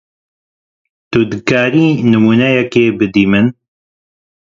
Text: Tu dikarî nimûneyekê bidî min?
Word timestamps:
Tu 1.09 1.19
dikarî 1.31 1.87
nimûneyekê 2.09 2.85
bidî 2.99 3.25
min? 3.31 3.47